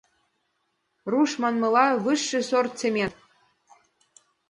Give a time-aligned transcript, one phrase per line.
[1.11, 3.15] Руш манмыла, высший сорт цемент.